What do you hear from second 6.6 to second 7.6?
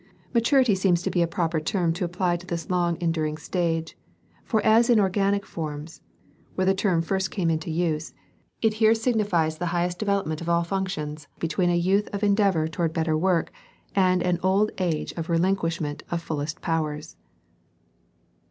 the term first came